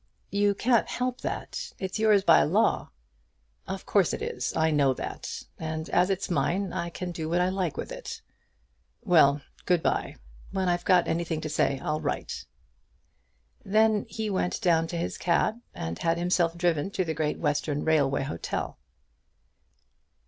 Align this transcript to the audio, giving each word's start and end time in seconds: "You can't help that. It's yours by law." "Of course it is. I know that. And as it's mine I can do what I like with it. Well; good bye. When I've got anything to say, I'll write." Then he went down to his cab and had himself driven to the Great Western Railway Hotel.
"You 0.31 0.55
can't 0.55 0.87
help 0.87 1.21
that. 1.21 1.73
It's 1.77 1.99
yours 1.99 2.23
by 2.23 2.41
law." 2.41 2.89
"Of 3.67 3.85
course 3.85 4.13
it 4.15 4.23
is. 4.23 4.51
I 4.55 4.71
know 4.71 4.95
that. 4.95 5.43
And 5.59 5.91
as 5.91 6.09
it's 6.09 6.27
mine 6.27 6.73
I 6.73 6.89
can 6.89 7.11
do 7.11 7.29
what 7.29 7.39
I 7.39 7.49
like 7.49 7.77
with 7.77 7.91
it. 7.91 8.23
Well; 9.05 9.43
good 9.67 9.83
bye. 9.83 10.15
When 10.49 10.67
I've 10.69 10.85
got 10.85 11.07
anything 11.07 11.39
to 11.41 11.49
say, 11.49 11.77
I'll 11.77 12.01
write." 12.01 12.47
Then 13.63 14.07
he 14.09 14.27
went 14.31 14.59
down 14.61 14.87
to 14.87 14.97
his 14.97 15.19
cab 15.19 15.59
and 15.71 15.99
had 15.99 16.17
himself 16.17 16.57
driven 16.57 16.89
to 16.89 17.05
the 17.05 17.13
Great 17.13 17.37
Western 17.37 17.85
Railway 17.85 18.23
Hotel. 18.23 18.79